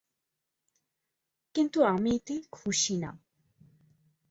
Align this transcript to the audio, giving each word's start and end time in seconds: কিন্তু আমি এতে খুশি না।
কিন্তু 1.55 1.79
আমি 1.85 2.09
এতে 2.15 2.35
খুশি 2.51 2.95
না। 2.97 3.11